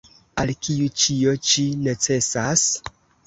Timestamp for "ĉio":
1.01-1.35